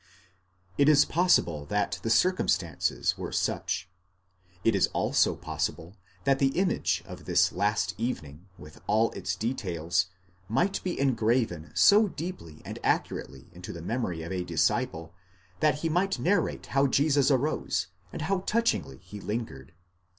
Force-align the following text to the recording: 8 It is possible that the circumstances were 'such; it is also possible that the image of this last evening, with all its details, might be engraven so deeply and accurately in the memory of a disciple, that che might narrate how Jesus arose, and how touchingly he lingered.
8 0.79 0.81
It 0.81 0.89
is 0.89 1.05
possible 1.05 1.67
that 1.67 1.99
the 2.01 2.09
circumstances 2.09 3.19
were 3.19 3.31
'such; 3.31 3.87
it 4.63 4.73
is 4.73 4.87
also 4.93 5.35
possible 5.35 5.95
that 6.23 6.39
the 6.39 6.57
image 6.59 7.03
of 7.05 7.25
this 7.25 7.51
last 7.51 7.93
evening, 7.99 8.47
with 8.57 8.81
all 8.87 9.11
its 9.11 9.35
details, 9.35 10.07
might 10.49 10.83
be 10.83 10.99
engraven 10.99 11.69
so 11.75 12.07
deeply 12.07 12.63
and 12.65 12.79
accurately 12.83 13.51
in 13.53 13.61
the 13.61 13.79
memory 13.79 14.23
of 14.23 14.31
a 14.31 14.43
disciple, 14.43 15.13
that 15.59 15.81
che 15.81 15.89
might 15.89 16.17
narrate 16.17 16.65
how 16.73 16.87
Jesus 16.87 17.29
arose, 17.29 17.85
and 18.11 18.23
how 18.23 18.39
touchingly 18.39 18.97
he 19.03 19.19
lingered. 19.19 19.71